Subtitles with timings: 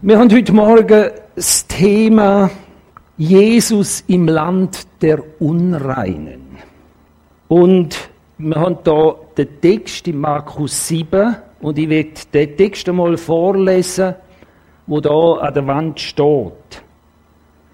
[0.00, 2.48] Wir haben heute Morgen das Thema
[3.16, 6.56] Jesus im Land der Unreinen.
[7.48, 8.08] Und
[8.38, 14.14] wir haben da den Text in Markus 7 und ich werde den Text einmal vorlesen,
[14.86, 16.84] wo da an der Wand steht.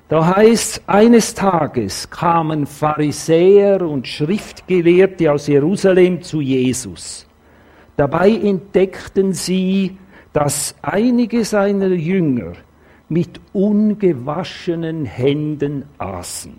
[0.08, 7.26] Da heißt, eines Tages kamen Pharisäer und Schriftgelehrte aus Jerusalem zu Jesus.
[7.98, 9.98] Dabei entdeckten sie,
[10.34, 12.52] dass einige seiner Jünger
[13.08, 16.52] mit ungewaschenen Händen aßen.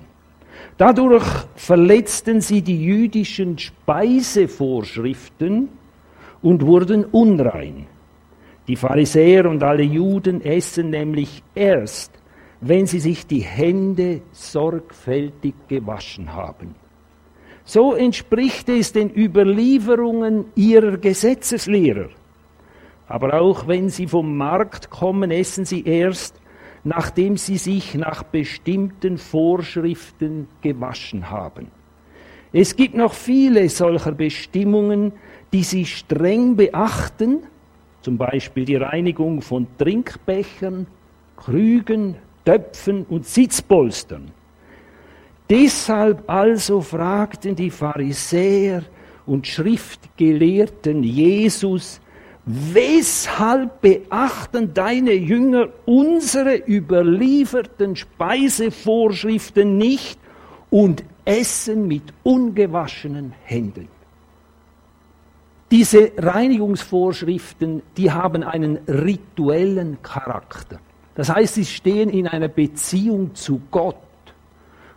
[0.77, 1.25] Dadurch
[1.55, 5.67] verletzten sie die jüdischen Speisevorschriften
[6.41, 7.87] und wurden unrein.
[8.67, 12.13] Die Pharisäer und alle Juden essen nämlich erst,
[12.61, 16.75] wenn sie sich die Hände sorgfältig gewaschen haben.
[17.65, 22.07] So entspricht es den Überlieferungen ihrer Gesetzeslehrer.
[23.07, 26.41] Aber auch wenn sie vom Markt kommen, essen sie erst,
[26.83, 31.67] nachdem sie sich nach bestimmten Vorschriften gewaschen haben.
[32.53, 35.11] Es gibt noch viele solcher Bestimmungen,
[35.51, 37.43] die sie streng beachten,
[38.01, 40.87] zum Beispiel die Reinigung von Trinkbechern,
[41.37, 42.15] Krügen,
[42.45, 44.31] Töpfen und Sitzpolstern.
[45.49, 48.83] Deshalb also fragten die Pharisäer
[49.25, 51.99] und Schriftgelehrten Jesus,
[52.45, 60.19] Weshalb beachten deine Jünger unsere überlieferten Speisevorschriften nicht
[60.69, 63.87] und essen mit ungewaschenen Händen?
[65.71, 70.79] Diese Reinigungsvorschriften, die haben einen rituellen Charakter.
[71.15, 73.95] Das heißt, sie stehen in einer Beziehung zu Gott.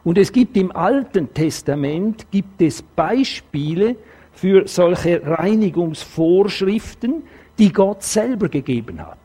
[0.05, 3.97] Und es gibt im Alten Testament gibt es Beispiele
[4.33, 7.23] für solche Reinigungsvorschriften,
[7.59, 9.19] die Gott selber gegeben hat.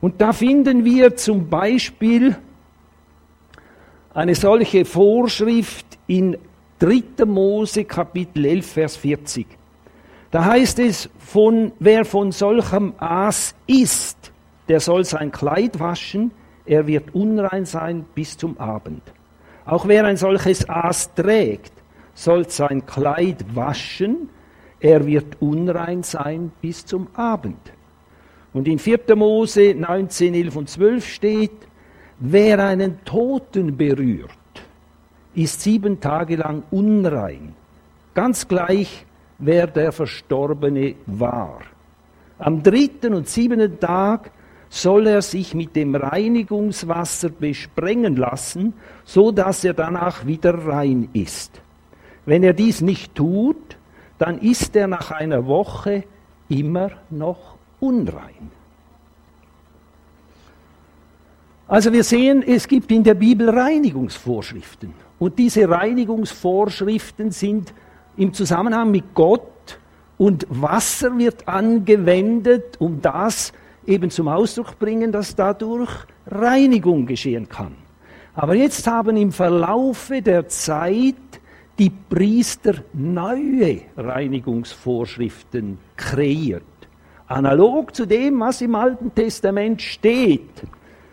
[0.00, 2.36] Und da finden wir zum Beispiel
[4.14, 6.36] eine solche Vorschrift in
[6.78, 7.24] 3.
[7.24, 9.46] Mose Kapitel 11, Vers 40.
[10.30, 14.32] Da heißt es, von, wer von solchem Aas isst,
[14.68, 16.30] der soll sein Kleid waschen,
[16.66, 19.02] er wird unrein sein bis zum Abend.
[19.64, 21.72] Auch wer ein solches Aas trägt,
[22.14, 24.28] soll sein Kleid waschen,
[24.80, 27.72] er wird unrein sein bis zum Abend.
[28.52, 29.00] Und in 4.
[29.16, 31.52] Mose 19, 11 und 12 steht,
[32.18, 34.30] wer einen Toten berührt,
[35.34, 37.54] ist sieben Tage lang unrein,
[38.14, 39.04] ganz gleich,
[39.38, 41.60] wer der Verstorbene war.
[42.38, 44.30] Am dritten und siebenten Tag
[44.68, 48.74] soll er sich mit dem Reinigungswasser besprengen lassen,
[49.04, 51.60] so dass er danach wieder rein ist.
[52.26, 53.77] Wenn er dies nicht tut,
[54.18, 56.04] dann ist er nach einer Woche
[56.48, 58.50] immer noch unrein.
[61.68, 64.94] Also wir sehen, es gibt in der Bibel Reinigungsvorschriften.
[65.18, 67.74] Und diese Reinigungsvorschriften sind
[68.16, 69.78] im Zusammenhang mit Gott
[70.16, 73.52] und Wasser wird angewendet, um das
[73.86, 75.90] eben zum Ausdruck bringen, dass dadurch
[76.26, 77.74] Reinigung geschehen kann.
[78.34, 81.16] Aber jetzt haben im Verlaufe der Zeit
[81.78, 86.62] die Priester neue Reinigungsvorschriften kreiert.
[87.28, 90.50] Analog zu dem, was im Alten Testament steht,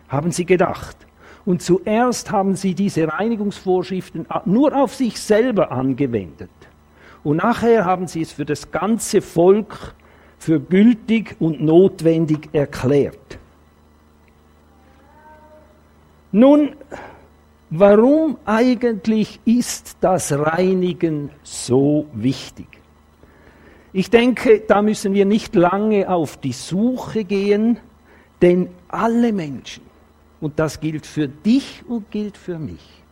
[0.08, 0.96] haben sie gedacht.
[1.44, 6.50] Und zuerst haben sie diese Reinigungsvorschriften nur auf sich selber angewendet.
[7.22, 9.94] Und nachher haben sie es für das ganze Volk
[10.38, 13.38] für gültig und notwendig erklärt.
[16.32, 16.74] Nun,
[17.70, 22.68] Warum eigentlich ist das Reinigen so wichtig?
[23.92, 27.78] Ich denke, da müssen wir nicht lange auf die Suche gehen,
[28.40, 29.82] denn alle Menschen,
[30.40, 33.02] und das gilt für dich und gilt für mich,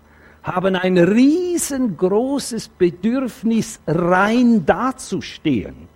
[0.45, 5.89] haben ein riesengroßes Bedürfnis, rein dazustehen.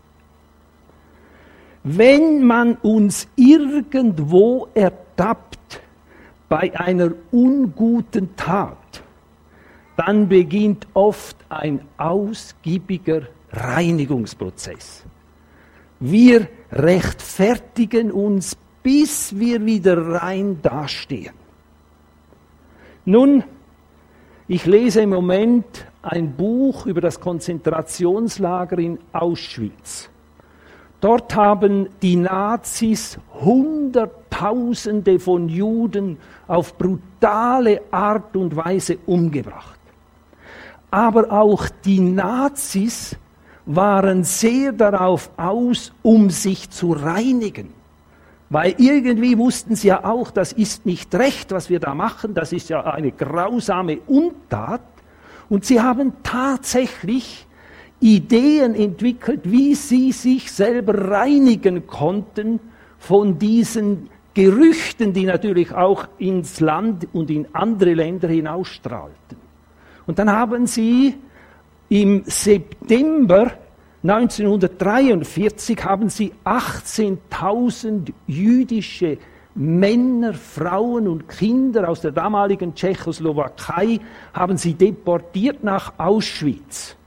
[1.85, 5.83] Wenn man uns irgendwo ertappt,
[6.49, 9.03] bei einer unguten Tat,
[9.97, 13.23] dann beginnt oft ein ausgiebiger
[13.53, 15.05] Reinigungsprozess.
[16.01, 21.35] Wir rechtfertigen uns, bis wir wieder rein dastehen.
[23.05, 23.43] Nun,
[24.47, 30.09] ich lese im Moment ein Buch über das Konzentrationslager in Auschwitz.
[31.01, 36.19] Dort haben die Nazis Hunderttausende von Juden
[36.49, 39.79] auf brutale Art und Weise umgebracht.
[40.91, 43.17] Aber auch die Nazis
[43.67, 47.75] waren sehr darauf aus, um sich zu reinigen.
[48.51, 52.53] Weil irgendwie wussten sie ja auch, das ist nicht recht, was wir da machen, das
[52.53, 54.81] ist ja eine grausame Untat.
[55.51, 57.47] Und sie haben tatsächlich
[58.01, 62.61] Ideen entwickelt, wie sie sich selber reinigen konnten
[62.99, 69.37] von diesen Gerüchten, die natürlich auch ins Land und in andere Länder hinausstrahlten.
[70.07, 71.15] Und dann haben sie
[71.89, 73.53] im September
[74.05, 79.19] 1943 haben sie 18.000 jüdische
[79.57, 83.99] Männer, Frauen und Kinder aus der damaligen Tschechoslowakei
[84.33, 86.98] haben sie deportiert nach Auschwitz.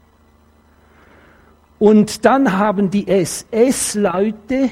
[1.82, 4.70] Und dann haben die SS-Leute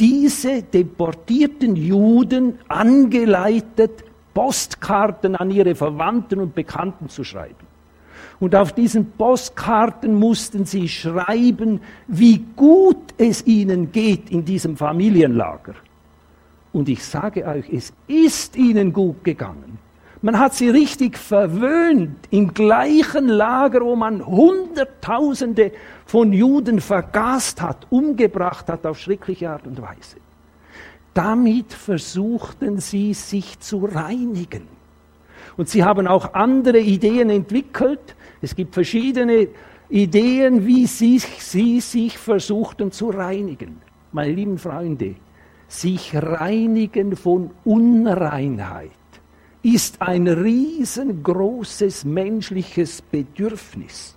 [0.00, 7.66] diese deportierten Juden angeleitet, Postkarten an ihre Verwandten und Bekannten zu schreiben.
[8.40, 15.74] Und auf diesen Postkarten mussten sie schreiben, wie gut es ihnen geht in diesem Familienlager.
[16.72, 19.78] Und ich sage euch, es ist ihnen gut gegangen.
[20.22, 25.72] Man hat sie richtig verwöhnt im gleichen Lager, wo man Hunderttausende
[26.06, 30.16] von Juden vergast hat, umgebracht hat auf schreckliche Art und Weise.
[31.12, 34.68] Damit versuchten sie sich zu reinigen.
[35.56, 38.14] Und sie haben auch andere Ideen entwickelt.
[38.40, 39.48] Es gibt verschiedene
[39.88, 43.80] Ideen, wie sie, sie sich versuchten zu reinigen.
[44.12, 45.16] Meine lieben Freunde,
[45.68, 48.90] sich reinigen von Unreinheit
[49.62, 54.15] ist ein riesengroßes menschliches Bedürfnis.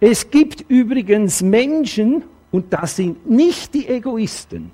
[0.00, 4.70] Es gibt übrigens Menschen, und das sind nicht die Egoisten,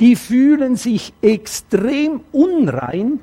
[0.00, 3.20] die fühlen sich extrem unrein,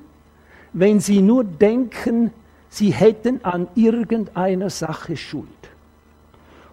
[0.74, 2.32] wenn sie nur denken,
[2.70, 5.48] sie hätten an irgendeiner Sache Schuld.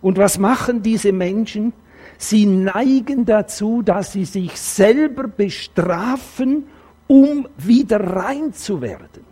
[0.00, 1.72] Und was machen diese Menschen?
[2.18, 6.66] Sie neigen dazu, dass sie sich selber bestrafen,
[7.06, 9.24] um wieder rein zu werden.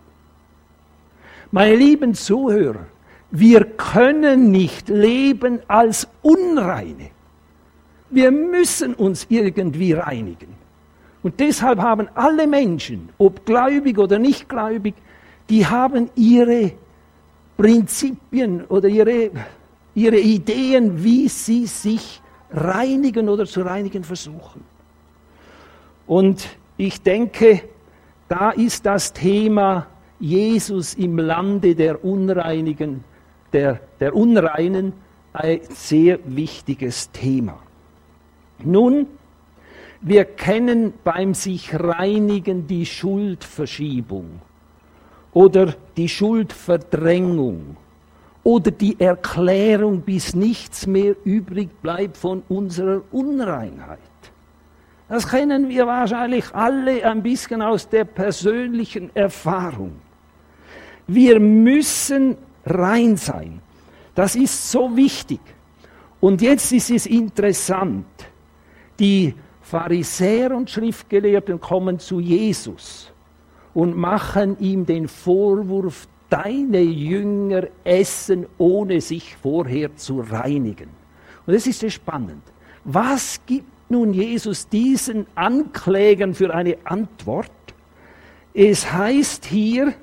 [1.51, 2.87] Meine lieben Zuhörer,
[3.31, 7.11] wir können nicht leben als Unreine.
[8.11, 10.49] Wir müssen uns irgendwie reinigen.
[11.23, 14.95] Und deshalb haben alle Menschen, ob gläubig oder nicht gläubig,
[15.49, 16.73] die haben ihre
[17.57, 19.31] Prinzipien oder ihre,
[19.95, 24.65] ihre Ideen, wie sie sich reinigen oder zu reinigen versuchen.
[26.07, 27.63] Und ich denke,
[28.29, 29.87] da ist das Thema
[30.19, 33.05] Jesus im Lande der Unreinigen
[33.53, 34.93] der, der Unreinen
[35.33, 37.59] ein sehr wichtiges Thema.
[38.63, 39.07] Nun,
[40.01, 44.41] wir kennen beim sich reinigen die Schuldverschiebung
[45.33, 47.77] oder die Schuldverdrängung
[48.43, 53.99] oder die Erklärung, bis nichts mehr übrig bleibt von unserer Unreinheit.
[55.09, 59.97] Das kennen wir wahrscheinlich alle ein bisschen aus der persönlichen Erfahrung.
[61.07, 63.61] Wir müssen rein sein.
[64.15, 65.41] Das ist so wichtig.
[66.21, 68.07] Und jetzt ist es interessant.
[68.99, 73.13] Die Pharisäer und Schriftgelehrten kommen zu Jesus
[73.73, 80.89] und machen ihm den Vorwurf, deine Jünger essen, ohne sich vorher zu reinigen.
[81.47, 82.43] Und das ist sehr spannend.
[82.85, 87.51] Was gibt nun Jesus diesen Anklägern für eine Antwort?
[88.55, 89.95] Es heißt hier,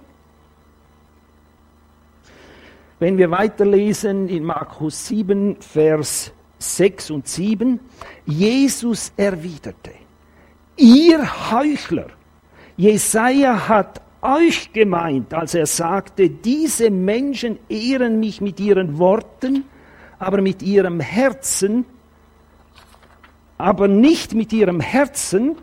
[3.00, 7.80] wenn wir weiterlesen in Markus 7, Vers 6 und 7,
[8.26, 9.92] Jesus erwiderte,
[10.76, 12.08] ihr Heuchler,
[12.76, 19.66] Jesaja hat euch gemeint, als er sagte, diese Menschen ehren mich mit ihren Worten,
[20.20, 21.86] aber mit ihrem Herzen,
[23.58, 25.56] aber nicht mit ihrem Herzen.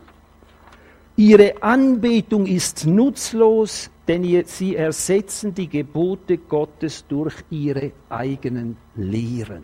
[1.17, 9.63] Ihre Anbetung ist nutzlos, denn sie ersetzen die Gebote Gottes durch ihre eigenen Lehren.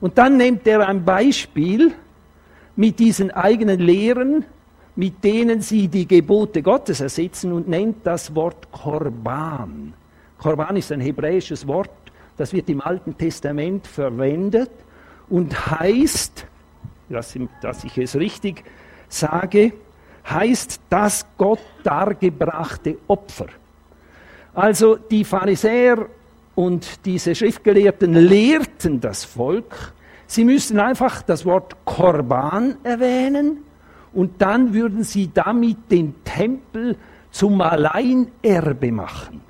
[0.00, 1.92] Und dann nimmt er ein Beispiel
[2.76, 4.44] mit diesen eigenen Lehren,
[4.96, 9.94] mit denen sie die Gebote Gottes ersetzen und nennt das Wort Korban.
[10.38, 11.90] Korban ist ein hebräisches Wort,
[12.36, 14.70] das wird im Alten Testament verwendet
[15.28, 16.46] und heißt,
[17.08, 18.64] dass, ich es richtig
[19.08, 19.72] sage,
[20.28, 23.46] heißt das Gott dargebrachte Opfer.
[24.54, 26.06] Also die Pharisäer
[26.54, 29.94] und diese Schriftgelehrten lehrten das Volk,
[30.26, 33.58] sie müssten einfach das Wort Korban erwähnen
[34.12, 36.96] und dann würden sie damit den Tempel
[37.30, 39.40] zum Alleinerbe machen.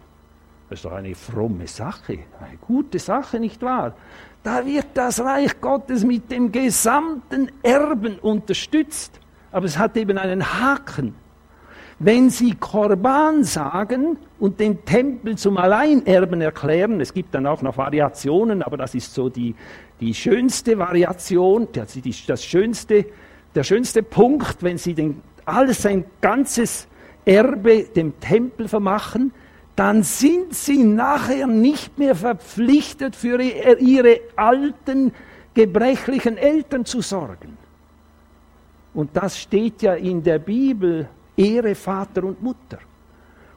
[0.70, 3.94] Das ist doch eine fromme Sache, eine gute Sache, nicht wahr?
[4.42, 9.20] Da wird das Reich Gottes mit dem gesamten Erben unterstützt.
[9.52, 11.14] Aber es hat eben einen Haken.
[11.98, 17.76] Wenn Sie Korban sagen und den Tempel zum Alleinerben erklären, es gibt dann auch noch
[17.76, 19.54] Variationen, aber das ist so die,
[20.00, 23.06] die schönste Variation, das, das schönste,
[23.54, 26.88] der schönste Punkt, wenn Sie den, alles sein ganzes
[27.24, 29.32] Erbe dem Tempel vermachen,
[29.76, 35.12] dann sind Sie nachher nicht mehr verpflichtet, für Ihre alten,
[35.54, 37.61] gebrechlichen Eltern zu sorgen.
[38.94, 42.78] Und das steht ja in der Bibel Ehre Vater und Mutter.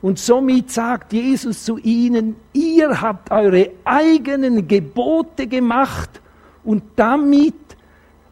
[0.01, 6.21] Und somit sagt Jesus zu ihnen, ihr habt eure eigenen Gebote gemacht
[6.63, 7.55] und damit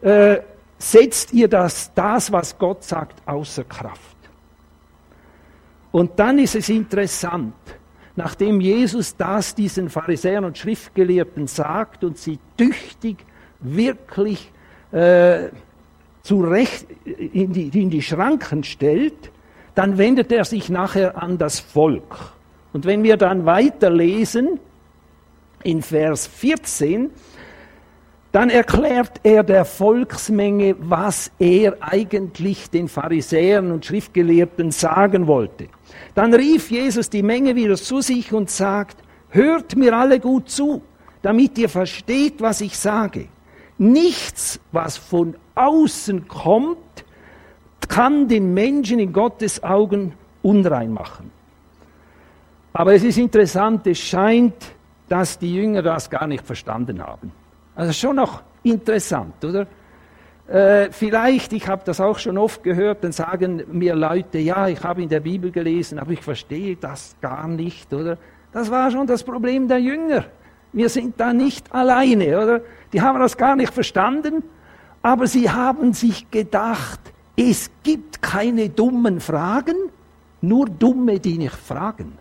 [0.01, 0.39] äh,
[0.77, 4.17] setzt ihr das, das, was Gott sagt, außer Kraft.
[5.91, 7.55] Und dann ist es interessant,
[8.15, 13.25] nachdem Jesus das diesen Pharisäern und Schriftgelehrten sagt und sie tüchtig,
[13.59, 14.51] wirklich
[14.91, 15.49] äh,
[16.23, 19.31] zurecht in die, in die Schranken stellt,
[19.75, 22.33] dann wendet er sich nachher an das Volk.
[22.71, 24.59] Und wenn wir dann weiterlesen,
[25.63, 27.09] in Vers 14,
[28.31, 35.67] dann erklärt er der Volksmenge, was er eigentlich den Pharisäern und Schriftgelehrten sagen wollte.
[36.15, 38.97] Dann rief Jesus die Menge wieder zu sich und sagt,
[39.29, 40.81] hört mir alle gut zu,
[41.21, 43.27] damit ihr versteht, was ich sage.
[43.77, 46.77] Nichts, was von außen kommt,
[47.87, 51.31] kann den Menschen in Gottes Augen unrein machen.
[52.73, 54.55] Aber es ist interessant, es scheint,
[55.07, 57.31] dass die Jünger das gar nicht verstanden haben.
[57.75, 59.67] Also schon noch interessant, oder?
[60.47, 64.83] Äh, vielleicht, ich habe das auch schon oft gehört, dann sagen mir Leute, ja, ich
[64.83, 68.17] habe in der Bibel gelesen, aber ich verstehe das gar nicht, oder?
[68.51, 70.25] Das war schon das Problem der Jünger.
[70.73, 72.61] Wir sind da nicht alleine, oder?
[72.91, 74.43] Die haben das gar nicht verstanden,
[75.01, 76.99] aber sie haben sich gedacht,
[77.35, 79.75] es gibt keine dummen Fragen,
[80.41, 82.17] nur Dumme, die nicht fragen.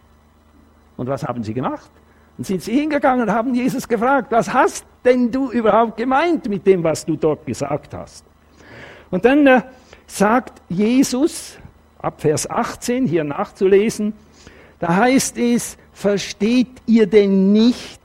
[0.97, 1.91] Und was haben sie gemacht?
[2.39, 6.67] Und sind sie hingegangen und haben Jesus gefragt, was hast denn du überhaupt gemeint mit
[6.67, 8.25] dem, was du dort gesagt hast?
[9.11, 9.63] Und dann äh,
[10.07, 11.59] sagt Jesus,
[11.99, 14.15] ab Vers 18 hier nachzulesen,
[14.79, 18.02] da heißt es, versteht ihr denn nicht,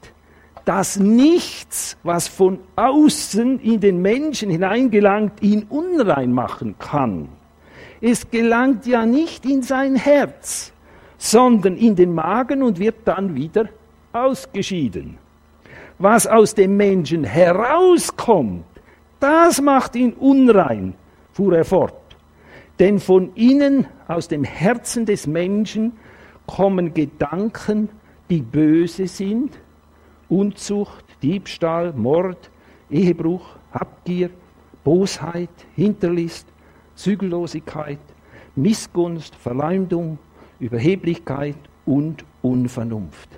[0.68, 7.30] dass nichts, was von außen in den Menschen hineingelangt, ihn unrein machen kann.
[8.02, 10.74] Es gelangt ja nicht in sein Herz,
[11.18, 13.70] sondern in den Magen und wird dann wieder
[14.12, 15.18] ausgeschieden.
[16.00, 18.66] Was aus dem Menschen herauskommt,
[19.22, 20.96] das macht ihn unrein,
[21.32, 21.94] fuhr er fort.
[22.78, 25.94] Denn von innen, aus dem Herzen des Menschen,
[26.46, 27.88] kommen Gedanken,
[28.30, 29.58] die böse sind,
[30.29, 32.50] Unzucht, Diebstahl, Mord,
[32.89, 34.29] Ehebruch, Habgier,
[34.84, 36.48] Bosheit, Hinterlist,
[36.96, 38.00] Zügellosigkeit,
[38.55, 40.17] Missgunst, Verleumdung,
[40.60, 43.29] Überheblichkeit und Unvernunft.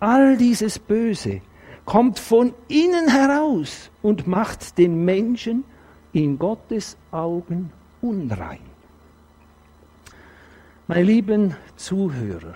[0.00, 1.40] All dieses Böse
[1.84, 5.64] kommt von innen heraus und macht den Menschen
[6.12, 8.60] in Gottes Augen unrein.
[10.88, 12.54] Meine lieben Zuhörer,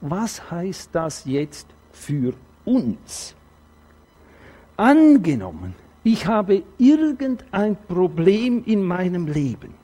[0.00, 2.34] was heißt das jetzt für
[2.70, 3.34] uns.
[4.76, 5.74] Angenommen,
[6.04, 9.74] ich habe irgendein Problem in meinem Leben.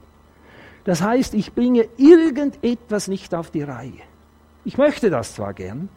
[0.84, 4.04] Das heißt, ich bringe irgendetwas nicht auf die Reihe.
[4.64, 5.88] Ich möchte das zwar gern,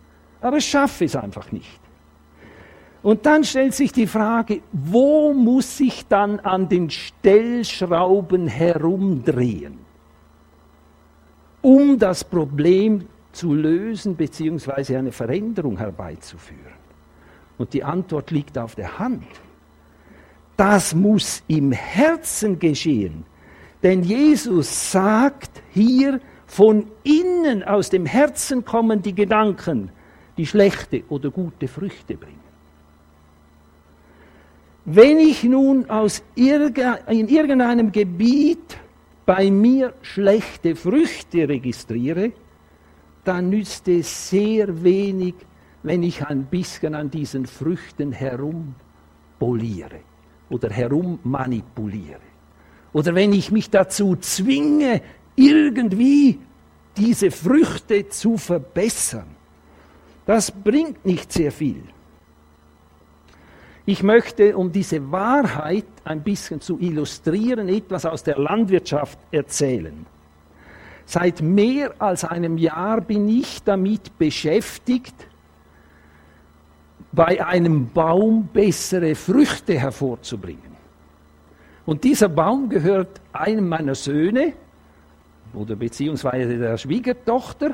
[0.41, 1.79] aber schaffe es einfach nicht.
[3.01, 9.77] Und dann stellt sich die Frage, wo muss ich dann an den Stellschrauben herumdrehen,
[11.61, 14.97] um das Problem zu lösen bzw.
[14.97, 16.79] eine Veränderung herbeizuführen?
[17.57, 19.27] Und die Antwort liegt auf der Hand.
[20.55, 23.25] Das muss im Herzen geschehen.
[23.83, 29.91] Denn Jesus sagt hier, von innen aus dem Herzen kommen die Gedanken,
[30.37, 32.39] die schlechte oder gute Früchte bringen.
[34.85, 38.77] Wenn ich nun aus in irgendeinem Gebiet
[39.25, 42.31] bei mir schlechte Früchte registriere,
[43.23, 45.35] dann nützt es sehr wenig,
[45.83, 49.99] wenn ich ein bisschen an diesen Früchten herumpoliere
[50.49, 52.19] oder herummanipuliere.
[52.91, 55.01] Oder wenn ich mich dazu zwinge,
[55.35, 56.39] irgendwie
[56.97, 59.27] diese Früchte zu verbessern.
[60.25, 61.83] Das bringt nicht sehr viel.
[63.85, 70.05] Ich möchte, um diese Wahrheit ein bisschen zu illustrieren, etwas aus der Landwirtschaft erzählen.
[71.09, 75.15] Seit mehr als einem Jahr bin ich damit beschäftigt,
[77.11, 80.77] bei einem Baum bessere Früchte hervorzubringen.
[81.87, 84.53] Und dieser Baum gehört einem meiner Söhne
[85.55, 87.73] oder beziehungsweise der Schwiegertochter.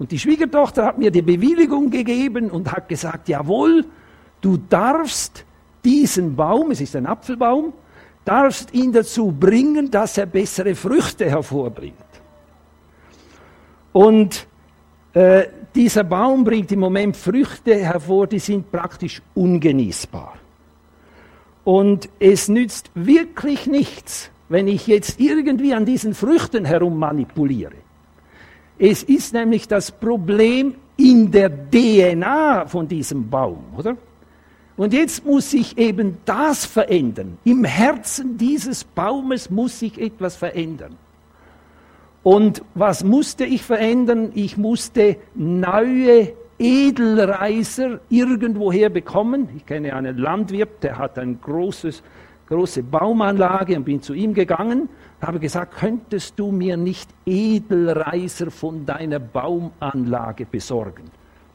[0.00, 3.84] Und die Schwiegertochter hat mir die Bewilligung gegeben und hat gesagt, jawohl,
[4.40, 5.44] du darfst
[5.84, 7.74] diesen Baum, es ist ein Apfelbaum,
[8.24, 12.11] darfst ihn dazu bringen, dass er bessere Früchte hervorbringt.
[13.92, 14.46] Und
[15.14, 15.44] äh,
[15.74, 20.34] dieser Baum bringt im Moment Früchte hervor, die sind praktisch ungenießbar.
[21.64, 27.74] Und es nützt wirklich nichts, wenn ich jetzt irgendwie an diesen Früchten herum manipuliere.
[28.78, 33.96] Es ist nämlich das Problem in der DNA von diesem Baum, oder?
[34.76, 37.38] Und jetzt muss sich eben das verändern.
[37.44, 40.96] Im Herzen dieses Baumes muss sich etwas verändern.
[42.22, 44.30] Und was musste ich verändern?
[44.34, 49.48] Ich musste neue Edelreiser irgendwoher bekommen.
[49.56, 52.02] Ich kenne einen Landwirt, der hat eine großes,
[52.48, 54.88] große Baumanlage und bin zu ihm gegangen,
[55.20, 61.04] habe gesagt, könntest du mir nicht Edelreiser von deiner Baumanlage besorgen?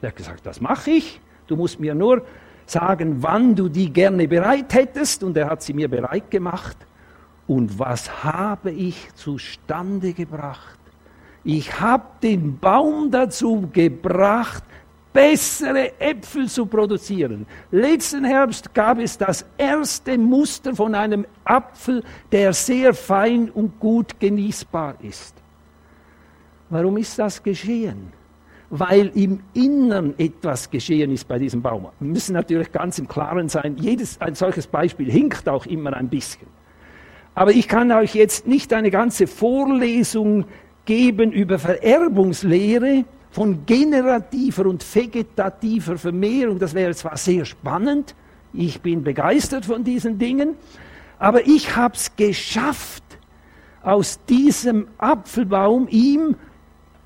[0.02, 1.20] Er hat gesagt, das mache ich.
[1.46, 2.22] Du musst mir nur
[2.66, 5.24] sagen, wann du die gerne bereit hättest.
[5.24, 6.76] Und er hat sie mir bereit gemacht.
[7.48, 10.78] Und was habe ich zustande gebracht?
[11.44, 14.62] Ich habe den Baum dazu gebracht,
[15.14, 17.46] bessere Äpfel zu produzieren.
[17.70, 24.20] Letzten Herbst gab es das erste Muster von einem Apfel, der sehr fein und gut
[24.20, 25.34] genießbar ist.
[26.68, 28.12] Warum ist das geschehen?
[28.68, 31.88] Weil im Innern etwas geschehen ist bei diesem Baum.
[31.98, 36.10] Wir müssen natürlich ganz im Klaren sein, jedes ein solches Beispiel hinkt auch immer ein
[36.10, 36.57] bisschen.
[37.38, 40.44] Aber ich kann euch jetzt nicht eine ganze Vorlesung
[40.86, 48.16] geben über Vererbungslehre, von generativer und vegetativer Vermehrung, das wäre zwar sehr spannend,
[48.52, 50.56] ich bin begeistert von diesen Dingen,
[51.20, 53.04] aber ich habe es geschafft,
[53.84, 56.34] aus diesem Apfelbaum ihm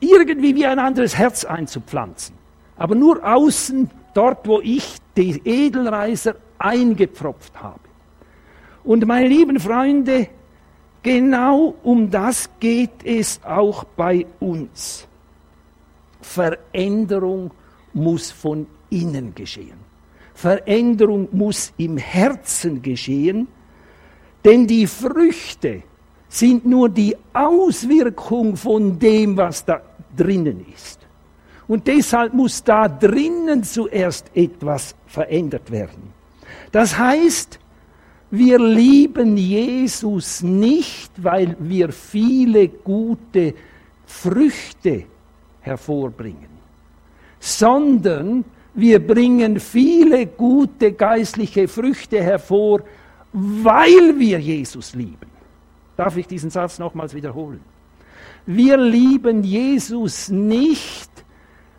[0.01, 2.35] irgendwie wie ein anderes Herz einzupflanzen.
[2.79, 7.92] Aber nur außen, dort wo ich die Edelreiser eingepfropft habe.
[8.85, 10.29] Und meine lieben Freunde,
[11.03, 15.07] genau um das geht es auch bei uns.
[16.21, 17.51] Veränderung
[17.93, 19.79] muss von innen geschehen.
[20.35, 23.49] Veränderung muss im Herzen geschehen,
[24.45, 25.83] denn die Früchte
[26.29, 29.83] sind nur die Auswirkung von dem, was da
[30.17, 30.99] drinnen ist.
[31.69, 36.13] Und deshalb muss da drinnen zuerst etwas verändert werden.
[36.73, 37.59] Das heißt,
[38.33, 43.53] wir lieben Jesus nicht, weil wir viele gute
[44.07, 45.05] Früchte
[45.61, 46.49] hervorbringen,
[47.39, 48.43] sondern
[48.73, 52.81] wir bringen viele gute geistliche Früchte hervor,
[53.35, 55.31] weil wir Jesus lieben.
[55.99, 57.61] Darf ich diesen Satz nochmals wiederholen?
[58.47, 61.11] Wir lieben Jesus nicht,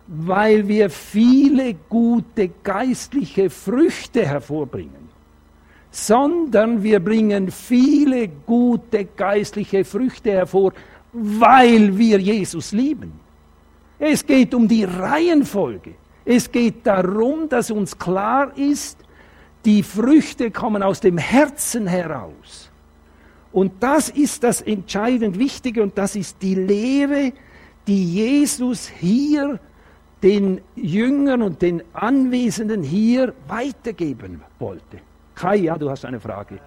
[0.05, 5.09] weil wir viele gute geistliche Früchte hervorbringen,
[5.93, 10.73] sondern wir bringen viele gute geistliche Früchte hervor,
[11.13, 13.13] weil wir Jesus lieben.
[13.99, 15.93] Es geht um die Reihenfolge.
[16.25, 18.97] Es geht darum, dass uns klar ist,
[19.65, 22.71] die Früchte kommen aus dem Herzen heraus.
[23.51, 27.33] Und das ist das entscheidend Wichtige und das ist die Lehre,
[27.85, 29.59] die Jesus hier
[30.23, 34.97] den Jüngern und den Anwesenden hier weitergeben wollte.
[35.35, 36.59] Kai, ja, du hast eine Frage.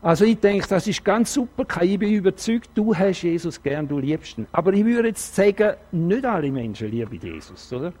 [0.00, 1.64] Also ich denke, das ist ganz super.
[1.82, 4.46] Ich bin überzeugt, du hast Jesus gern, du liebst ihn.
[4.52, 7.92] Aber ich würde jetzt sagen, nicht alle Menschen lieben Jesus, oder?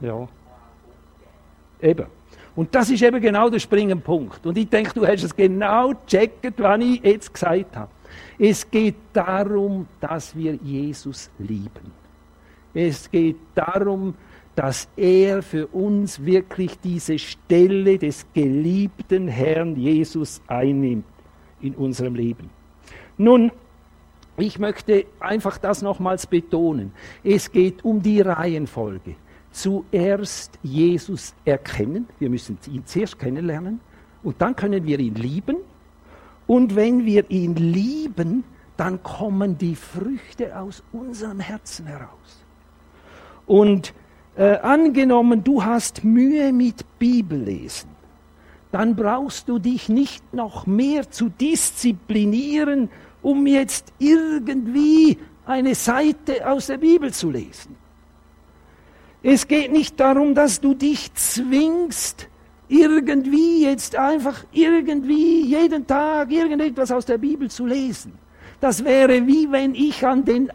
[0.00, 0.26] Ja.
[1.82, 2.06] Eben.
[2.56, 4.46] Und das ist eben genau der springende Punkt.
[4.46, 7.90] Und ich denke, du hast es genau gecheckt, was ich jetzt gesagt habe.
[8.38, 12.03] Es geht darum, dass wir Jesus lieben.
[12.74, 14.14] Es geht darum,
[14.54, 21.06] dass er für uns wirklich diese Stelle des geliebten Herrn Jesus einnimmt
[21.60, 22.50] in unserem Leben.
[23.16, 23.50] Nun,
[24.36, 26.92] ich möchte einfach das nochmals betonen.
[27.22, 29.14] Es geht um die Reihenfolge.
[29.52, 33.80] Zuerst Jesus erkennen, wir müssen ihn zuerst kennenlernen
[34.24, 35.58] und dann können wir ihn lieben.
[36.46, 38.44] Und wenn wir ihn lieben,
[38.76, 42.43] dann kommen die Früchte aus unserem Herzen heraus.
[43.46, 43.94] Und
[44.36, 47.90] äh, angenommen, du hast Mühe mit Bibellesen,
[48.72, 52.90] dann brauchst du dich nicht noch mehr zu disziplinieren,
[53.22, 57.76] um jetzt irgendwie eine Seite aus der Bibel zu lesen.
[59.22, 62.28] Es geht nicht darum, dass du dich zwingst,
[62.68, 68.12] irgendwie jetzt einfach irgendwie jeden Tag irgendetwas aus der Bibel zu lesen.
[68.64, 70.50] Das wäre wie wenn ich an den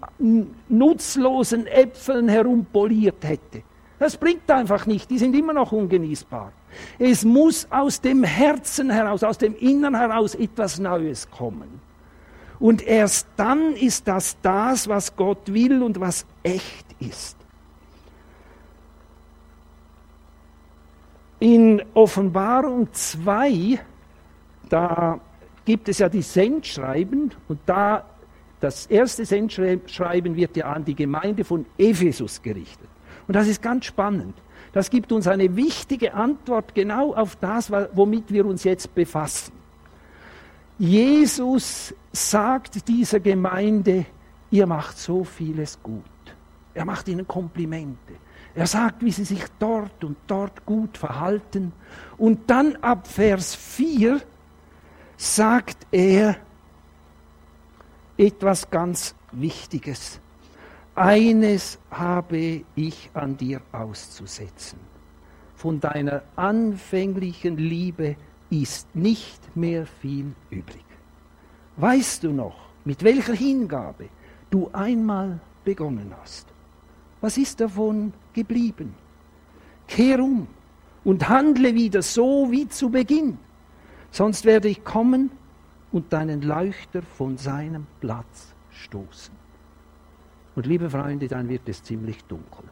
[0.67, 3.61] nutzlosen Äpfeln herumpoliert hätte.
[3.99, 6.51] Das bringt einfach nicht, die sind immer noch ungenießbar.
[6.97, 11.81] Es muss aus dem Herzen heraus, aus dem Innern heraus etwas Neues kommen.
[12.59, 17.37] Und erst dann ist das das, was Gott will und was echt ist.
[21.39, 23.79] In Offenbarung 2,
[24.67, 25.19] da
[25.69, 28.03] gibt es ja die Sendschreiben und da
[28.59, 32.89] das erste Sendschreiben wird ja an die Gemeinde von Ephesus gerichtet.
[33.27, 34.33] Und das ist ganz spannend.
[34.73, 39.53] Das gibt uns eine wichtige Antwort genau auf das, womit wir uns jetzt befassen.
[40.79, 44.07] Jesus sagt dieser Gemeinde,
[44.49, 46.03] ihr macht so vieles gut.
[46.73, 48.15] Er macht ihnen Komplimente.
[48.55, 51.73] Er sagt, wie sie sich dort und dort gut verhalten.
[52.17, 54.19] Und dann ab Vers 4
[55.19, 56.37] sagt er
[58.15, 60.21] etwas ganz Wichtiges.
[60.95, 64.79] Eines habe ich an dir auszusetzen.
[65.55, 68.15] Von deiner anfänglichen Liebe
[68.49, 70.85] ist nicht mehr viel übrig.
[71.75, 72.55] Weißt du noch,
[72.85, 74.07] mit welcher Hingabe
[74.49, 76.47] du einmal begonnen hast?
[77.19, 78.95] Was ist davon geblieben?
[79.85, 80.47] Kehr um
[81.03, 83.37] und handle wieder so wie zu Beginn,
[84.11, 85.31] sonst werde ich kommen
[85.91, 89.33] und deinen Leuchter von seinem Platz stoßen.
[90.55, 92.65] Und liebe Freunde, dann wird es ziemlich dunkel,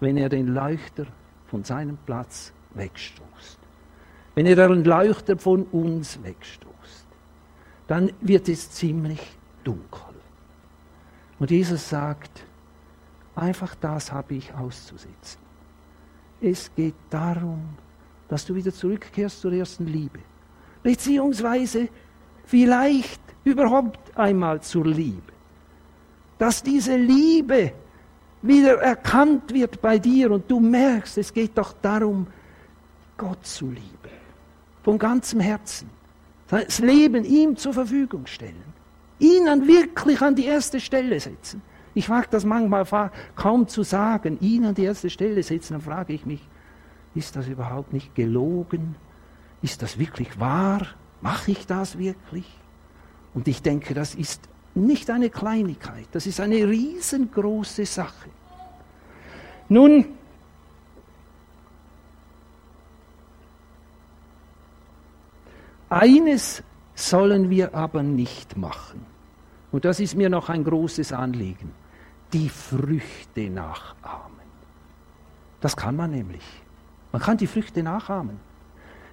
[0.00, 1.06] wenn er den Leuchter
[1.46, 3.58] von seinem Platz wegstoßt.
[4.34, 7.06] Wenn er den Leuchter von uns wegstoßt,
[7.86, 9.20] dann wird es ziemlich
[9.64, 10.14] dunkel.
[11.38, 12.44] Und Jesus sagt,
[13.34, 15.40] einfach das habe ich auszusetzen.
[16.40, 17.76] Es geht darum,
[18.28, 20.20] dass du wieder zurückkehrst zur ersten Liebe.
[20.82, 21.88] Beziehungsweise
[22.44, 25.38] vielleicht überhaupt einmal zur Liebe
[26.38, 27.72] dass diese Liebe
[28.40, 32.28] wieder erkannt wird bei dir und du merkst, es geht doch darum,
[33.16, 33.82] Gott zu lieben.
[34.84, 35.90] Von ganzem Herzen.
[36.46, 38.62] Das Leben ihm zur Verfügung stellen.
[39.18, 41.60] Ihn dann wirklich an die erste Stelle setzen.
[41.94, 46.12] Ich wage das manchmal kaum zu sagen, ihn an die erste Stelle setzen, dann frage
[46.12, 46.48] ich mich,
[47.16, 48.94] ist das überhaupt nicht gelogen?
[49.62, 50.86] Ist das wirklich wahr?
[51.20, 52.46] Mache ich das wirklich?
[53.34, 58.30] Und ich denke, das ist nicht eine Kleinigkeit, das ist eine riesengroße Sache.
[59.68, 60.06] Nun,
[65.88, 66.62] eines
[66.94, 69.04] sollen wir aber nicht machen,
[69.70, 71.72] und das ist mir noch ein großes Anliegen,
[72.32, 74.38] die Früchte nachahmen.
[75.60, 76.44] Das kann man nämlich.
[77.12, 78.47] Man kann die Früchte nachahmen.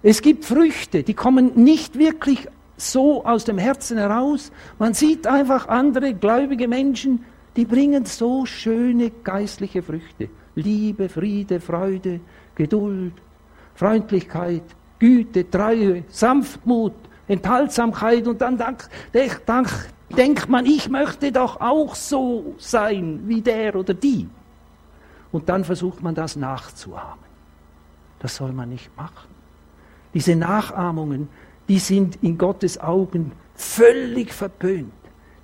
[0.08, 4.52] Es gibt Früchte, die kommen nicht wirklich so aus dem Herzen heraus.
[4.78, 10.30] Man sieht einfach andere gläubige Menschen, die bringen so schöne geistliche Früchte.
[10.54, 12.20] Liebe, Friede, Freude,
[12.54, 13.14] Geduld,
[13.74, 14.62] Freundlichkeit,
[15.00, 16.94] Güte, Treue, Sanftmut,
[17.28, 18.88] Enthaltsamkeit und dann dank,
[19.48, 24.30] dank, denkt man, ich möchte doch auch so sein wie der oder die.
[25.32, 27.26] Und dann versucht man das nachzuahmen.
[28.20, 29.35] Das soll man nicht machen.
[30.16, 31.28] Diese Nachahmungen,
[31.68, 34.94] die sind in Gottes Augen völlig verpönt.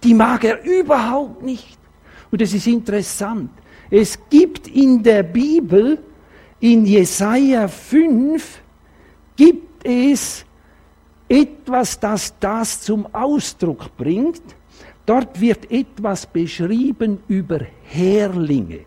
[0.02, 1.78] Die mag er überhaupt nicht.
[2.32, 3.52] Und es ist interessant.
[3.90, 6.00] Es gibt in der Bibel,
[6.62, 8.62] in Jesaja 5,
[9.36, 10.46] gibt es
[11.28, 14.42] etwas, das das zum Ausdruck bringt.
[15.06, 18.86] Dort wird etwas beschrieben über Herlinge.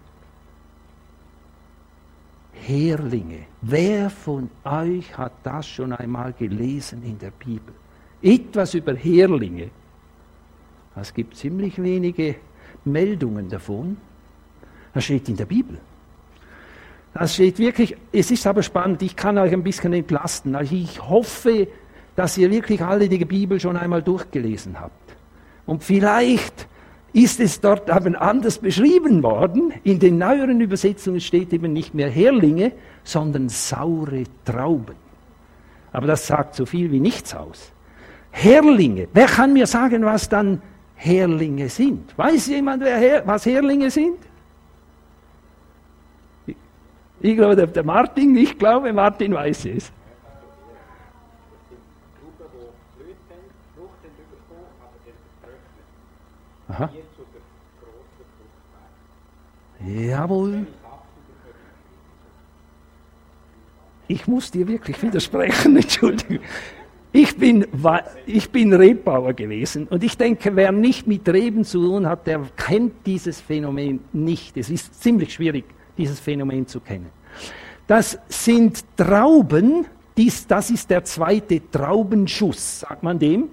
[2.67, 3.47] Herlinge.
[3.63, 7.75] Wer von euch hat das schon einmal gelesen in der Bibel?
[8.23, 9.71] Etwas über Herlinge.
[10.97, 12.37] Es gibt ziemlich wenige
[12.85, 13.97] Meldungen davon.
[14.95, 15.79] Das steht in der Bibel.
[17.13, 20.55] Das steht wirklich, es ist aber spannend, ich kann euch ein bisschen entlasten.
[20.57, 21.69] Also ich hoffe,
[22.17, 25.17] dass ihr wirklich alle die Bibel schon einmal durchgelesen habt.
[25.67, 26.67] Und vielleicht
[27.15, 29.73] ist es dort eben anders beschrieben worden.
[29.85, 32.73] In den neueren Übersetzungen steht eben nicht mehr Herlinge,
[33.05, 34.97] sondern saure Trauben.
[35.93, 37.73] Aber das sagt so viel wie nichts aus.
[38.33, 39.07] Herlinge.
[39.13, 40.61] Wer kann mir sagen, was dann
[40.97, 42.19] Herlinge sind?
[42.19, 44.19] Weiß jemand, Her was Herlinge sind?
[47.21, 49.93] Ich glaube, der Martin, ich glaube, Martin weiß es.
[56.69, 56.91] Aha.
[59.87, 60.67] Jawohl.
[64.07, 66.41] Ich muss dir wirklich widersprechen, Entschuldigung.
[67.13, 67.65] Ich bin,
[68.27, 72.41] ich bin Rebbauer gewesen und ich denke, wer nicht mit Reben zu tun hat, der
[72.57, 74.57] kennt dieses Phänomen nicht.
[74.57, 75.65] Es ist ziemlich schwierig,
[75.97, 77.11] dieses Phänomen zu kennen.
[77.87, 83.51] Das sind Trauben, dies, das ist der zweite Traubenschuss, sagt man dem.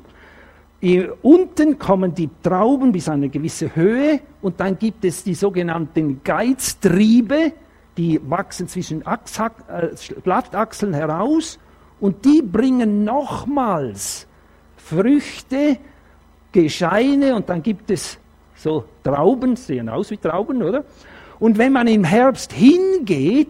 [1.21, 7.53] Unten kommen die Trauben bis eine gewisse Höhe und dann gibt es die sogenannten Geiztriebe,
[7.97, 9.89] die wachsen zwischen Achshack, äh,
[10.23, 11.59] Blattachseln heraus
[11.99, 14.25] und die bringen nochmals
[14.75, 15.77] Früchte,
[16.51, 18.17] Gescheine und dann gibt es
[18.55, 20.83] so Trauben, sehen aus wie Trauben, oder?
[21.39, 23.49] Und wenn man im Herbst hingeht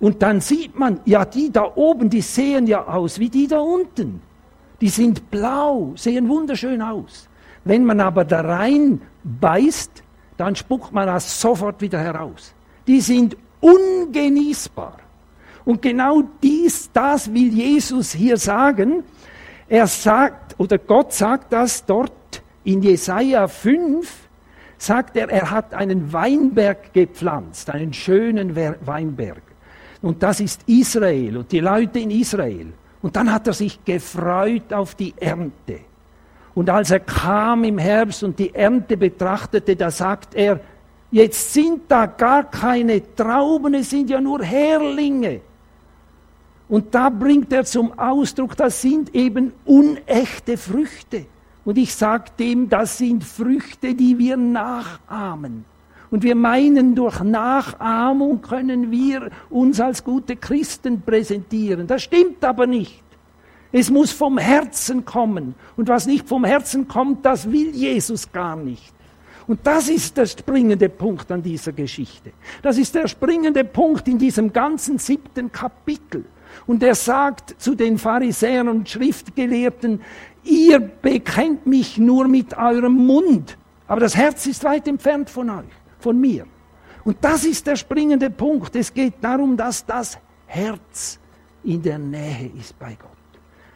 [0.00, 3.58] und dann sieht man, ja, die da oben, die sehen ja aus wie die da
[3.58, 4.22] unten.
[4.80, 7.28] Die sind blau, sehen wunderschön aus.
[7.64, 10.02] Wenn man aber da rein beißt,
[10.36, 12.54] dann spuckt man das sofort wieder heraus.
[12.86, 14.98] Die sind ungenießbar.
[15.64, 19.02] Und genau dies, das will Jesus hier sagen.
[19.68, 22.12] Er sagt, oder Gott sagt das dort
[22.62, 24.28] in Jesaja 5,
[24.78, 29.42] sagt er, er hat einen Weinberg gepflanzt, einen schönen Weinberg.
[30.02, 32.72] Und das ist Israel und die Leute in Israel.
[33.06, 35.78] Und dann hat er sich gefreut auf die Ernte.
[36.56, 40.58] Und als er kam im Herbst und die Ernte betrachtete, da sagt er,
[41.12, 45.40] jetzt sind da gar keine Trauben, es sind ja nur Herlinge.
[46.68, 51.26] Und da bringt er zum Ausdruck, das sind eben unechte Früchte.
[51.64, 55.64] Und ich sage dem, das sind Früchte, die wir nachahmen.
[56.16, 61.86] Und wir meinen, durch Nachahmung können wir uns als gute Christen präsentieren.
[61.86, 63.04] Das stimmt aber nicht.
[63.70, 65.54] Es muss vom Herzen kommen.
[65.76, 68.94] Und was nicht vom Herzen kommt, das will Jesus gar nicht.
[69.46, 72.32] Und das ist der springende Punkt an dieser Geschichte.
[72.62, 76.24] Das ist der springende Punkt in diesem ganzen siebten Kapitel.
[76.66, 80.00] Und er sagt zu den Pharisäern und Schriftgelehrten,
[80.44, 85.66] ihr bekennt mich nur mit eurem Mund, aber das Herz ist weit entfernt von euch,
[85.98, 86.46] von mir.
[87.04, 88.74] Und das ist der springende Punkt.
[88.74, 91.18] Es geht darum, dass das Herz
[91.62, 93.10] in der Nähe ist bei Gott,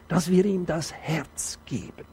[0.07, 2.05] dass wir ihm das Herz geben.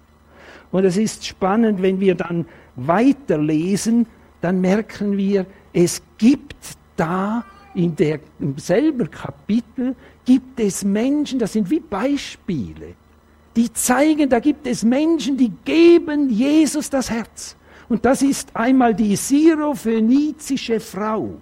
[0.70, 4.06] Und es ist spannend, wenn wir dann weiterlesen,
[4.40, 7.44] dann merken wir, es gibt da
[7.74, 9.94] in der, im selben Kapitel
[10.24, 12.94] gibt es Menschen, das sind wie Beispiele,
[13.56, 17.56] die zeigen, da gibt es Menschen, die geben Jesus das Herz.
[17.88, 21.34] Und das ist einmal die syrophönizische Frau.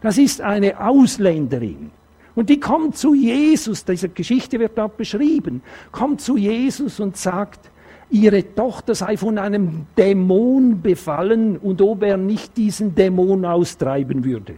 [0.00, 1.90] Das ist eine Ausländerin.
[2.34, 7.70] Und die kommt zu Jesus, diese Geschichte wird dort beschrieben, kommt zu Jesus und sagt,
[8.10, 14.56] ihre Tochter sei von einem Dämon befallen und ob er nicht diesen Dämon austreiben würde.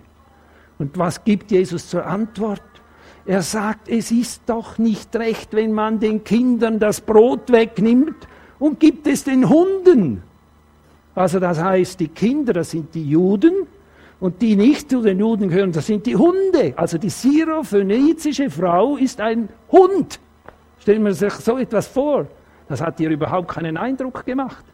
[0.79, 2.63] Und was gibt Jesus zur Antwort?
[3.27, 8.27] Er sagt, es ist doch nicht recht, wenn man den Kindern das Brot wegnimmt
[8.59, 10.23] und gibt es den Hunden.
[11.19, 13.67] Also das heißt, die Kinder, das sind die Juden
[14.21, 16.75] und die nicht zu den Juden gehören, das sind die Hunde.
[16.77, 20.21] Also die syrophönizische Frau ist ein Hund.
[20.79, 22.29] Stellen wir sich so etwas vor.
[22.69, 24.65] Das hat ihr überhaupt keinen Eindruck gemacht.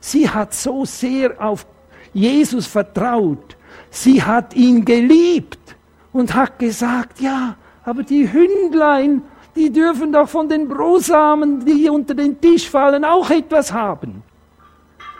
[0.00, 1.66] Sie hat so sehr auf
[2.14, 3.58] Jesus vertraut.
[3.90, 5.76] Sie hat ihn geliebt
[6.14, 9.20] und hat gesagt, ja, aber die Hündlein,
[9.54, 14.22] die dürfen doch von den Brosamen, die unter den Tisch fallen, auch etwas haben.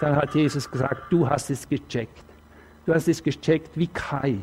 [0.00, 2.24] Dann hat Jesus gesagt, du hast es gecheckt.
[2.86, 4.38] Du hast es gecheckt wie Kai.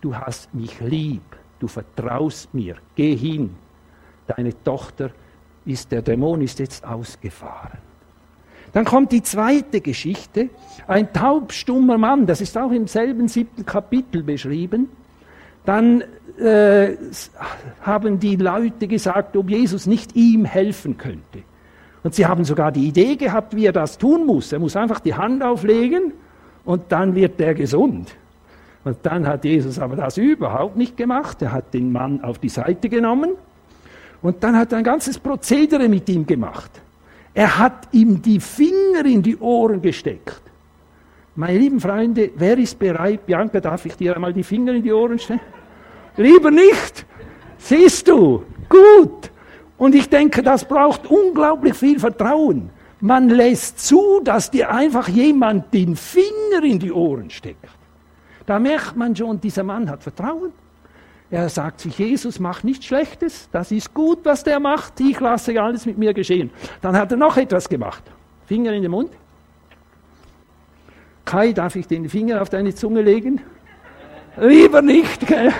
[0.00, 1.22] Du hast mich lieb.
[1.58, 2.76] Du vertraust mir.
[2.94, 3.54] Geh hin.
[4.26, 5.10] Deine Tochter
[5.64, 7.78] ist, der Dämon ist jetzt ausgefahren.
[8.72, 10.48] Dann kommt die zweite Geschichte.
[10.88, 14.88] Ein taubstummer Mann, das ist auch im selben siebten Kapitel beschrieben.
[15.66, 16.02] Dann
[16.38, 16.96] äh,
[17.82, 21.42] haben die Leute gesagt, ob Jesus nicht ihm helfen könnte.
[22.02, 24.52] Und sie haben sogar die Idee gehabt, wie er das tun muss.
[24.52, 26.12] Er muss einfach die Hand auflegen
[26.64, 28.14] und dann wird er gesund.
[28.84, 31.40] Und dann hat Jesus aber das überhaupt nicht gemacht.
[31.42, 33.30] Er hat den Mann auf die Seite genommen
[34.20, 36.70] und dann hat er ein ganzes Prozedere mit ihm gemacht.
[37.34, 40.42] Er hat ihm die Finger in die Ohren gesteckt.
[41.34, 43.24] Meine lieben Freunde, wer ist bereit?
[43.24, 45.40] Bianca, darf ich dir einmal die Finger in die Ohren stecken?
[46.16, 47.06] Lieber nicht.
[47.56, 48.42] Siehst du?
[48.68, 49.31] Gut.
[49.82, 52.70] Und ich denke, das braucht unglaublich viel Vertrauen.
[53.00, 57.66] Man lässt zu, dass dir einfach jemand den Finger in die Ohren steckt.
[58.46, 60.52] Da merkt man schon, dieser Mann hat Vertrauen.
[61.32, 65.60] Er sagt sich, Jesus macht nichts Schlechtes, das ist gut, was der macht, ich lasse
[65.60, 66.52] alles mit mir geschehen.
[66.80, 68.04] Dann hat er noch etwas gemacht.
[68.46, 69.10] Finger in den Mund.
[71.24, 73.40] Kai, darf ich den Finger auf deine Zunge legen?
[74.36, 75.26] Lieber nicht.
[75.26, 75.52] Gell?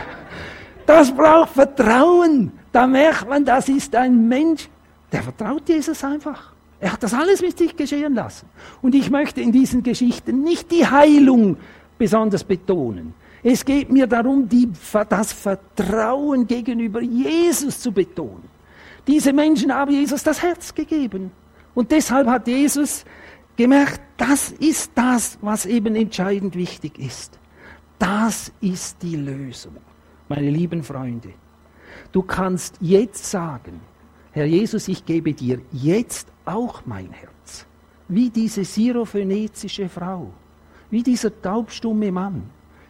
[0.86, 2.61] Das braucht Vertrauen.
[2.72, 4.68] Da merkt man, das ist ein Mensch,
[5.12, 6.52] der vertraut Jesus einfach.
[6.80, 8.48] Er hat das alles mit sich geschehen lassen.
[8.80, 11.58] Und ich möchte in diesen Geschichten nicht die Heilung
[11.96, 13.14] besonders betonen.
[13.44, 14.68] Es geht mir darum, die,
[15.08, 18.48] das Vertrauen gegenüber Jesus zu betonen.
[19.06, 21.30] Diese Menschen haben Jesus das Herz gegeben.
[21.74, 23.04] Und deshalb hat Jesus
[23.56, 27.38] gemerkt, das ist das, was eben entscheidend wichtig ist.
[27.98, 29.76] Das ist die Lösung,
[30.28, 31.34] meine lieben Freunde.
[32.12, 33.80] Du kannst jetzt sagen,
[34.32, 37.66] Herr Jesus, ich gebe dir jetzt auch mein Herz.
[38.08, 40.30] Wie diese syrophönizische Frau,
[40.90, 42.42] wie dieser taubstumme Mann.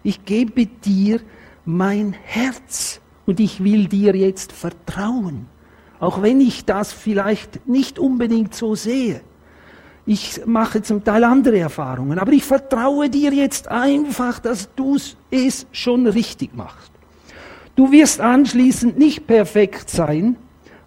[0.03, 1.21] Ich gebe dir
[1.65, 5.47] mein Herz und ich will dir jetzt vertrauen,
[6.01, 9.21] auch wenn ich das vielleicht nicht unbedingt so sehe.
[10.05, 14.97] Ich mache zum Teil andere Erfahrungen, aber ich vertraue dir jetzt einfach, dass du
[15.31, 16.92] es schon richtig machst.
[17.75, 20.37] Du wirst anschließend nicht perfekt sein,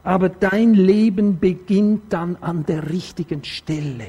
[0.03, 4.07] aber dein Leben beginnt dann an der richtigen Stelle,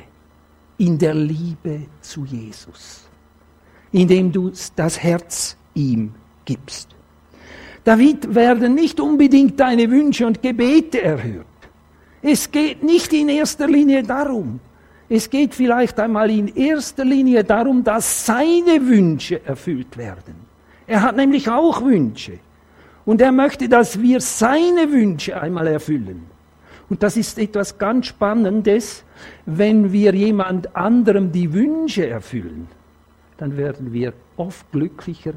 [0.79, 3.07] in der Liebe zu Jesus
[3.93, 6.13] indem du das Herz ihm
[6.45, 6.89] gibst.
[7.85, 11.47] David werden nicht unbedingt deine Wünsche und Gebete erhört.
[12.21, 14.61] Es geht nicht in erster Linie darum.
[15.09, 20.35] Es geht vielleicht einmal in erster Linie darum, dass seine Wünsche erfüllt werden.
[20.87, 22.39] Er hat nämlich auch Wünsche.
[23.07, 26.27] Und er möchte, dass wir seine Wünsche einmal erfüllen.
[26.91, 29.05] Und das ist etwas ganz Spannendes,
[29.47, 32.69] wenn wir jemand anderem die Wünsche erfüllen
[33.39, 35.35] dann werden wir oft glücklicher,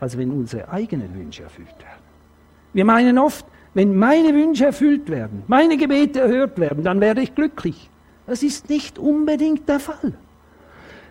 [0.00, 2.04] als wenn unsere eigenen Wünsche erfüllt werden.
[2.72, 7.34] Wir meinen oft, wenn meine Wünsche erfüllt werden, meine Gebete erhört werden, dann werde ich
[7.34, 7.90] glücklich.
[8.26, 10.12] Das ist nicht unbedingt der Fall.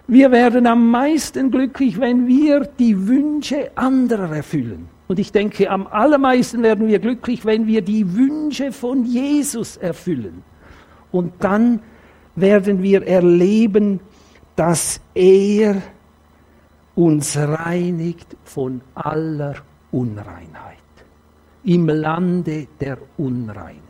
[0.07, 4.87] Wir werden am meisten glücklich, wenn wir die Wünsche anderer erfüllen.
[5.07, 10.43] Und ich denke, am allermeisten werden wir glücklich, wenn wir die Wünsche von Jesus erfüllen.
[11.11, 11.81] Und dann
[12.35, 13.99] werden wir erleben,
[14.55, 15.81] dass er
[16.95, 19.55] uns reinigt von aller
[19.91, 20.75] Unreinheit.
[21.63, 23.81] Im Lande der Unreinen.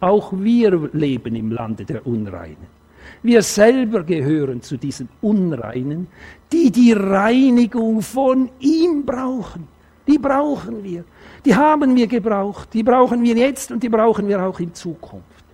[0.00, 2.74] Auch wir leben im Lande der Unreinen.
[3.22, 6.08] Wir selber gehören zu diesen Unreinen,
[6.52, 9.73] die die Reinigung von ihm brauchen.
[10.06, 11.04] Die brauchen wir.
[11.44, 12.72] Die haben wir gebraucht.
[12.74, 15.44] Die brauchen wir jetzt und die brauchen wir auch in Zukunft.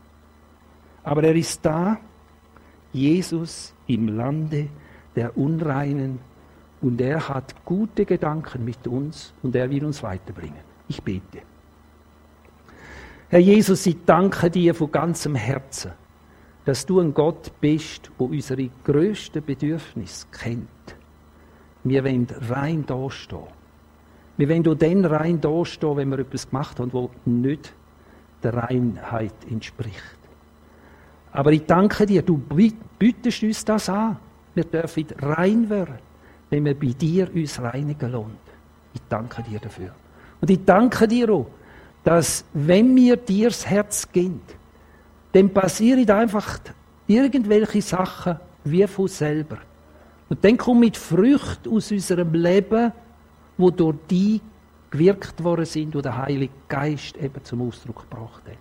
[1.02, 1.98] Aber er ist da,
[2.92, 4.68] Jesus im Lande
[5.14, 6.18] der Unreinen
[6.80, 10.60] und er hat gute Gedanken mit uns und er will uns weiterbringen.
[10.88, 11.42] Ich bete.
[13.28, 15.92] Herr Jesus, ich danke dir von ganzem Herzen,
[16.64, 20.68] dass du ein Gott bist, wo unsere größten Bedürfnisse kennt.
[21.84, 23.59] Wir wollen rein dastehen.
[24.40, 27.72] Wir wollen auch dann rein dastehen, wenn wir etwas gemacht haben, wo nicht
[28.42, 30.18] der Reinheit entspricht.
[31.32, 32.38] Aber ich danke dir, du
[32.98, 34.16] bietest uns das an.
[34.54, 35.98] Wir dürfen rein werden
[36.50, 38.34] wenn wir bei dir uns reinigen lohnt.
[38.92, 39.90] Ich danke dir dafür.
[40.40, 41.46] Und ich danke dir auch,
[42.02, 44.40] dass wenn mir dir das Herz gehen,
[45.32, 46.58] dann passieren einfach
[47.06, 49.58] irgendwelche Sachen wie von selber.
[50.28, 52.92] Und dann kommen mit Früchten aus unserem Leben,
[53.60, 54.40] wo durch die
[54.90, 58.58] gewirkt worden sind, wo der Heilige Geist eben zum Ausdruck gebracht hat.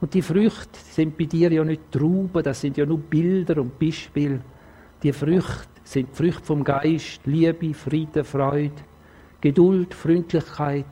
[0.00, 3.78] Und die Früchte sind bei dir ja nicht Trauben, das sind ja nur Bilder und
[3.78, 4.40] Beispiele.
[5.02, 8.82] Die Früchte sind Früchte vom Geist, Liebe, Friede, Freude,
[9.40, 10.86] Geduld, Freundlichkeit,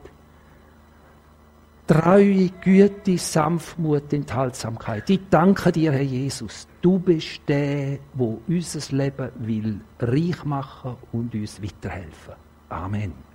[1.87, 5.09] Treue, Güte, Sanftmut, Enthaltsamkeit.
[5.09, 6.67] Ich danke dir, Herr Jesus.
[6.81, 12.35] Du bist der, wo unser Leben will reich machen und uns weiterhelfen.
[12.71, 13.28] Amen.